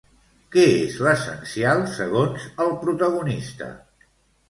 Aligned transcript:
Què 0.55 0.63
és 0.77 0.95
l'essencial 1.09 1.85
segons 1.99 2.51
el 2.67 2.77
protagonista? 2.83 3.73